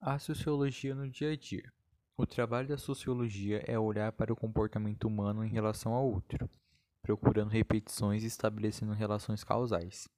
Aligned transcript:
A 0.00 0.16
sociologia 0.16 0.94
no 0.94 1.10
dia 1.10 1.32
a 1.32 1.36
dia. 1.36 1.72
O 2.16 2.24
trabalho 2.24 2.68
da 2.68 2.78
sociologia 2.78 3.64
é 3.66 3.76
olhar 3.76 4.12
para 4.12 4.32
o 4.32 4.36
comportamento 4.36 5.08
humano 5.08 5.44
em 5.44 5.48
relação 5.48 5.92
ao 5.92 6.08
outro, 6.08 6.48
procurando 7.02 7.50
repetições 7.50 8.22
e 8.22 8.26
estabelecendo 8.26 8.92
relações 8.92 9.42
causais. 9.42 10.08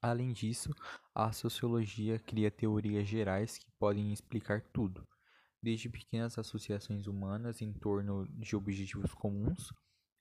Além 0.00 0.32
disso, 0.32 0.70
a 1.12 1.32
sociologia 1.32 2.20
cria 2.20 2.48
teorias 2.48 3.08
gerais 3.08 3.58
que 3.58 3.66
podem 3.72 4.12
explicar 4.12 4.62
tudo, 4.72 5.04
desde 5.60 5.88
pequenas 5.88 6.38
associações 6.38 7.08
humanas 7.08 7.60
em 7.60 7.72
torno 7.72 8.24
de 8.38 8.54
objetivos 8.54 9.12
comuns, 9.12 9.72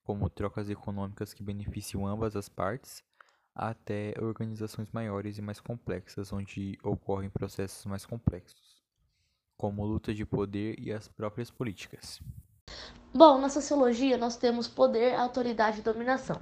como 0.03 0.27
trocas 0.27 0.71
econômicas 0.71 1.35
que 1.35 1.43
beneficiam 1.43 2.07
ambas 2.07 2.35
as 2.35 2.49
partes, 2.49 3.03
até 3.55 4.13
organizações 4.19 4.91
maiores 4.91 5.37
e 5.37 5.41
mais 5.41 5.61
complexas, 5.61 6.33
onde 6.33 6.77
ocorrem 6.83 7.29
processos 7.29 7.85
mais 7.85 8.05
complexos, 8.05 8.83
como 9.57 9.85
luta 9.85 10.13
de 10.13 10.25
poder 10.25 10.77
e 10.77 10.91
as 10.91 11.07
próprias 11.07 11.49
políticas. 11.49 12.19
Bom, 13.13 13.39
na 13.39 13.47
sociologia 13.47 14.17
nós 14.17 14.35
temos 14.35 14.67
poder, 14.67 15.15
autoridade 15.15 15.79
e 15.79 15.83
dominação. 15.83 16.41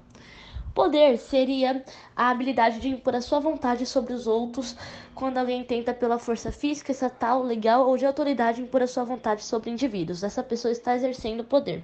Poder 0.74 1.20
seria 1.20 1.86
a 2.16 2.32
habilidade 2.32 2.80
de 2.80 2.90
impor 2.90 3.14
a 3.14 3.22
sua 3.22 3.40
vontade 3.40 3.86
sobre 3.86 4.12
os 4.12 4.26
outros 4.26 4.76
quando 5.14 5.38
alguém 5.38 5.64
tenta, 5.64 5.94
pela 5.94 6.18
força 6.18 6.52
física, 6.52 6.92
estatal, 6.92 7.44
legal 7.44 7.88
ou 7.88 7.96
de 7.96 8.08
autoridade, 8.08 8.62
impor 8.62 8.82
a 8.82 8.88
sua 8.88 9.04
vontade 9.04 9.44
sobre 9.44 9.70
indivíduos. 9.70 10.24
Essa 10.24 10.42
pessoa 10.42 10.72
está 10.72 10.96
exercendo 10.96 11.44
poder 11.44 11.84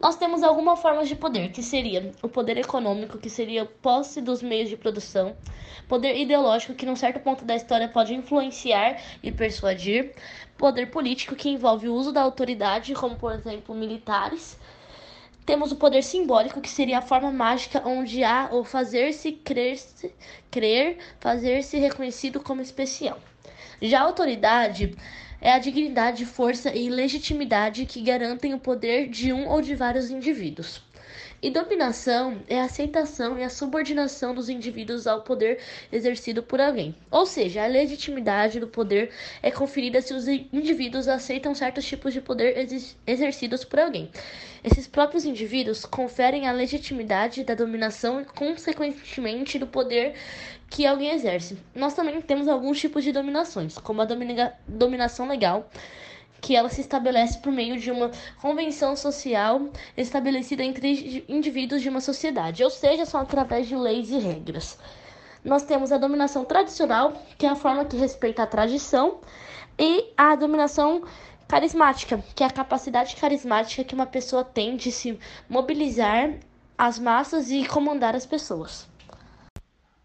nós 0.00 0.16
temos 0.16 0.42
algumas 0.42 0.80
formas 0.80 1.08
de 1.08 1.14
poder, 1.14 1.50
que 1.50 1.62
seria 1.62 2.10
o 2.22 2.28
poder 2.28 2.56
econômico, 2.56 3.18
que 3.18 3.28
seria 3.28 3.66
posse 3.66 4.22
dos 4.22 4.42
meios 4.42 4.70
de 4.70 4.76
produção, 4.76 5.36
poder 5.86 6.16
ideológico, 6.16 6.74
que 6.74 6.86
num 6.86 6.96
certo 6.96 7.20
ponto 7.20 7.44
da 7.44 7.54
história 7.54 7.86
pode 7.86 8.14
influenciar 8.14 8.98
e 9.22 9.30
persuadir, 9.30 10.14
poder 10.56 10.86
político, 10.86 11.36
que 11.36 11.50
envolve 11.50 11.86
o 11.86 11.94
uso 11.94 12.12
da 12.12 12.22
autoridade, 12.22 12.94
como 12.94 13.16
por 13.16 13.32
exemplo 13.32 13.74
militares. 13.74 14.58
Temos 15.44 15.70
o 15.70 15.76
poder 15.76 16.02
simbólico, 16.02 16.62
que 16.62 16.70
seria 16.70 16.98
a 16.98 17.02
forma 17.02 17.30
mágica 17.30 17.82
onde 17.86 18.24
há 18.24 18.48
o 18.52 18.64
fazer-se 18.64 19.32
crer, 19.32 19.78
crer 20.50 20.98
fazer-se 21.18 21.76
reconhecido 21.78 22.40
como 22.40 22.62
especial. 22.62 23.18
Já 23.82 24.00
a 24.00 24.04
autoridade 24.04 24.96
é 25.40 25.52
a 25.52 25.58
dignidade, 25.58 26.26
força 26.26 26.74
e 26.74 26.88
legitimidade 26.88 27.86
que 27.86 28.02
garantem 28.02 28.54
o 28.54 28.58
poder 28.58 29.08
de 29.08 29.32
um 29.32 29.48
ou 29.48 29.62
de 29.62 29.74
vários 29.74 30.10
indivíduos. 30.10 30.89
E 31.42 31.50
dominação 31.50 32.42
é 32.46 32.60
a 32.60 32.64
aceitação 32.64 33.38
e 33.38 33.42
a 33.42 33.48
subordinação 33.48 34.34
dos 34.34 34.50
indivíduos 34.50 35.06
ao 35.06 35.22
poder 35.22 35.58
exercido 35.90 36.42
por 36.42 36.60
alguém. 36.60 36.94
Ou 37.10 37.24
seja, 37.24 37.64
a 37.64 37.66
legitimidade 37.66 38.60
do 38.60 38.66
poder 38.66 39.10
é 39.42 39.50
conferida 39.50 40.02
se 40.02 40.12
os 40.12 40.28
indivíduos 40.28 41.08
aceitam 41.08 41.54
certos 41.54 41.86
tipos 41.86 42.12
de 42.12 42.20
poder 42.20 42.68
exercidos 43.06 43.64
por 43.64 43.80
alguém. 43.80 44.10
Esses 44.62 44.86
próprios 44.86 45.24
indivíduos 45.24 45.86
conferem 45.86 46.46
a 46.46 46.52
legitimidade 46.52 47.42
da 47.42 47.54
dominação 47.54 48.20
e, 48.20 48.26
consequentemente, 48.26 49.58
do 49.58 49.66
poder 49.66 50.12
que 50.68 50.84
alguém 50.84 51.10
exerce. 51.10 51.56
Nós 51.74 51.94
também 51.94 52.20
temos 52.20 52.48
alguns 52.48 52.78
tipos 52.78 53.02
de 53.02 53.12
dominações, 53.12 53.78
como 53.78 54.02
a 54.02 54.08
dominação 54.68 55.26
legal 55.26 55.70
que 56.40 56.56
ela 56.56 56.68
se 56.68 56.80
estabelece 56.80 57.38
por 57.38 57.52
meio 57.52 57.78
de 57.78 57.90
uma 57.90 58.10
convenção 58.40 58.96
social 58.96 59.68
estabelecida 59.96 60.64
entre 60.64 61.24
indivíduos 61.28 61.82
de 61.82 61.88
uma 61.88 62.00
sociedade, 62.00 62.64
ou 62.64 62.70
seja, 62.70 63.04
são 63.04 63.20
através 63.20 63.68
de 63.68 63.76
leis 63.76 64.10
e 64.10 64.18
regras. 64.18 64.78
Nós 65.44 65.62
temos 65.62 65.92
a 65.92 65.98
dominação 65.98 66.44
tradicional, 66.44 67.12
que 67.38 67.46
é 67.46 67.48
a 67.48 67.56
forma 67.56 67.84
que 67.84 67.96
respeita 67.96 68.42
a 68.42 68.46
tradição, 68.46 69.20
e 69.78 70.12
a 70.16 70.34
dominação 70.34 71.04
carismática, 71.48 72.22
que 72.34 72.42
é 72.42 72.46
a 72.46 72.50
capacidade 72.50 73.16
carismática 73.16 73.82
que 73.82 73.94
uma 73.94 74.06
pessoa 74.06 74.44
tem 74.44 74.76
de 74.76 74.92
se 74.92 75.18
mobilizar 75.48 76.34
as 76.76 76.98
massas 76.98 77.50
e 77.50 77.66
comandar 77.66 78.14
as 78.14 78.26
pessoas. 78.26 78.88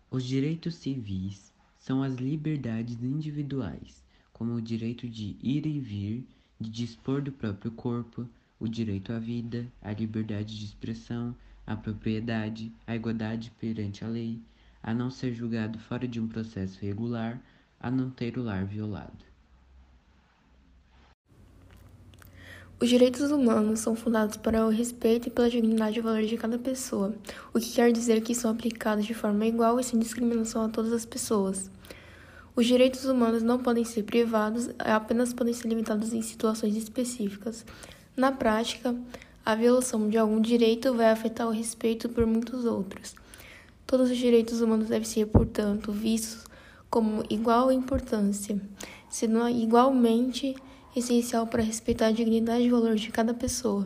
Os 0.10 0.24
direitos 0.24 0.76
civis 0.76 1.54
são 1.78 2.02
as 2.02 2.16
liberdades 2.16 3.02
individuais 3.04 4.05
como 4.36 4.56
o 4.56 4.62
direito 4.62 5.08
de 5.08 5.38
ir 5.42 5.66
e 5.66 5.80
vir, 5.80 6.28
de 6.60 6.70
dispor 6.70 7.22
do 7.22 7.32
próprio 7.32 7.72
corpo, 7.72 8.28
o 8.60 8.68
direito 8.68 9.14
à 9.14 9.18
vida, 9.18 9.66
à 9.82 9.94
liberdade 9.94 10.60
de 10.60 10.66
expressão, 10.66 11.34
à 11.66 11.74
propriedade, 11.74 12.70
à 12.86 12.94
igualdade 12.94 13.50
perante 13.62 14.04
a 14.04 14.10
lei, 14.10 14.42
a 14.84 14.94
não 14.94 15.10
ser 15.10 15.34
julgado 15.34 15.80
fora 15.80 16.06
de 16.06 16.20
um 16.20 16.28
processo 16.28 16.78
regular, 16.82 17.42
a 17.80 17.90
não 17.90 18.10
ter 18.10 18.38
o 18.38 18.44
lar 18.44 18.66
violado. 18.66 19.24
Os 22.78 22.90
direitos 22.90 23.32
humanos 23.32 23.80
são 23.80 23.96
fundados 23.96 24.36
para 24.36 24.68
o 24.68 24.70
respeito 24.70 25.30
e 25.30 25.32
pela 25.32 25.50
dignidade 25.50 25.98
e 25.98 26.02
valor 26.02 26.24
de 26.24 26.38
cada 26.38 26.60
pessoa, 26.60 27.16
o 27.54 27.60
que 27.60 27.72
quer 27.72 27.90
dizer 27.94 28.20
que 28.20 28.36
são 28.36 28.52
aplicados 28.52 29.06
de 29.06 29.14
forma 29.14 29.46
igual 29.46 29.80
e 29.80 29.84
sem 29.84 29.98
discriminação 29.98 30.66
a 30.66 30.68
todas 30.68 30.92
as 30.92 31.06
pessoas. 31.06 31.72
Os 32.56 32.66
direitos 32.66 33.04
humanos 33.04 33.44
não 33.44 33.60
podem 33.60 33.84
ser 33.84 34.04
privados, 34.04 34.70
apenas 34.80 35.34
podem 35.34 35.54
ser 35.54 35.68
limitados 35.68 36.14
em 36.14 36.22
situações 36.22 36.78
específicas. 36.78 37.66
Na 38.16 38.32
prática, 38.32 38.96
a 39.46 39.56
violação 39.56 40.08
de 40.08 40.18
algum 40.18 40.40
direito 40.40 40.94
vai 40.94 41.10
afetar 41.10 41.48
o 41.48 41.52
respeito 41.52 42.08
por 42.08 42.26
muitos 42.26 42.64
outros. 42.64 43.14
Todos 43.86 44.10
os 44.10 44.18
direitos 44.18 44.62
humanos 44.62 44.88
devem 44.88 45.04
ser, 45.04 45.26
portanto, 45.26 45.92
vistos 45.92 46.46
como 46.90 47.26
igual 47.30 47.74
importância, 47.74 48.58
sendo 49.10 49.50
igualmente 49.50 50.56
essencial 50.96 51.46
para 51.48 51.62
respeitar 51.62 52.08
a 52.08 52.12
dignidade 52.12 52.64
e 52.64 52.70
valor 52.70 52.96
de 52.96 53.12
cada 53.12 53.34
pessoa. 53.34 53.86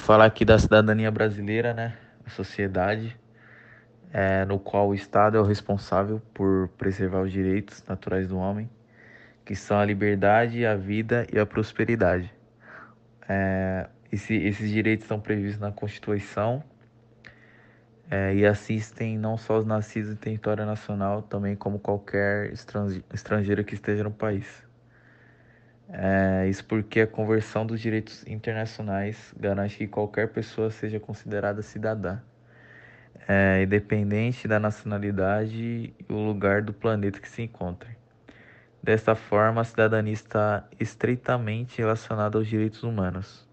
Falar 0.00 0.26
aqui 0.26 0.44
da 0.44 0.56
cidadania 0.56 1.10
brasileira, 1.10 1.74
né? 1.74 1.98
A 2.24 2.30
sociedade 2.30 3.16
é, 4.12 4.44
no 4.44 4.58
qual 4.58 4.88
o 4.88 4.94
Estado 4.94 5.38
é 5.38 5.40
o 5.40 5.44
responsável 5.44 6.20
por 6.34 6.68
preservar 6.76 7.22
os 7.22 7.32
direitos 7.32 7.82
naturais 7.88 8.28
do 8.28 8.36
homem, 8.36 8.68
que 9.44 9.56
são 9.56 9.78
a 9.78 9.84
liberdade, 9.84 10.66
a 10.66 10.76
vida 10.76 11.26
e 11.32 11.38
a 11.38 11.46
prosperidade. 11.46 12.32
É, 13.26 13.88
esse, 14.12 14.34
esses 14.34 14.70
direitos 14.70 15.04
estão 15.04 15.18
previstos 15.18 15.58
na 15.58 15.72
Constituição 15.72 16.62
é, 18.10 18.34
e 18.34 18.44
assistem 18.44 19.16
não 19.16 19.38
só 19.38 19.58
os 19.58 19.64
nascidos 19.64 20.12
em 20.12 20.16
território 20.16 20.66
nacional, 20.66 21.22
também 21.22 21.56
como 21.56 21.78
qualquer 21.78 22.52
estrangeiro 23.12 23.64
que 23.64 23.74
esteja 23.74 24.04
no 24.04 24.10
país. 24.10 24.62
É, 25.88 26.46
isso 26.48 26.64
porque 26.66 27.00
a 27.00 27.06
conversão 27.06 27.64
dos 27.64 27.80
direitos 27.80 28.26
internacionais 28.26 29.34
garante 29.38 29.78
que 29.78 29.86
qualquer 29.86 30.28
pessoa 30.28 30.70
seja 30.70 31.00
considerada 31.00 31.62
cidadã 31.62 32.18
é, 33.28 33.62
independente 33.62 34.48
da 34.48 34.58
nacionalidade 34.58 35.94
e 35.98 36.12
o 36.12 36.16
lugar 36.16 36.62
do 36.62 36.72
planeta 36.72 37.20
que 37.20 37.28
se 37.28 37.42
encontre. 37.42 37.90
Desta 38.82 39.14
forma, 39.14 39.60
a 39.60 39.64
cidadania 39.64 40.12
está 40.12 40.66
estreitamente 40.80 41.78
relacionada 41.78 42.36
aos 42.36 42.48
direitos 42.48 42.82
humanos, 42.82 43.48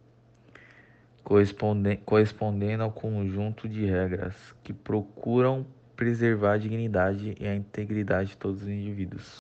correspondendo 1.24 2.84
ao 2.84 2.92
conjunto 2.92 3.70
de 3.70 3.86
regras 3.86 4.36
que 4.64 4.74
procuram 4.74 5.68
preservar 5.96 6.54
a 6.54 6.58
dignidade 6.58 7.36
e 7.40 7.46
a 7.46 7.54
integridade 7.54 8.30
de 8.30 8.38
todos 8.38 8.64
os 8.64 8.68
indivíduos. 8.68 9.38